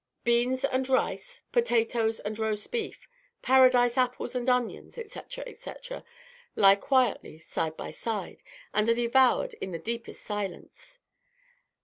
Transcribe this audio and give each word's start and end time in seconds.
Beans 0.23 0.65
and 0.65 0.89
rice, 0.89 1.43
potatoes 1.51 2.19
and 2.19 2.39
roast 2.39 2.71
beef, 2.71 3.07
Paradise 3.43 3.99
apples 3.99 4.33
and 4.33 4.49
onions, 4.49 4.97
etc., 4.97 5.43
etc., 5.45 6.03
lie 6.55 6.73
quietly 6.75 7.37
side 7.37 7.77
by 7.77 7.91
side, 7.91 8.41
and 8.73 8.89
are 8.89 8.95
devoured 8.95 9.53
in 9.61 9.73
the 9.73 9.77
deepest 9.77 10.23
silence. 10.23 10.97